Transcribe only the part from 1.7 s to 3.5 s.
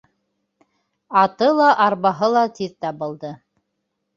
арбаһы ла тиҙ табылды.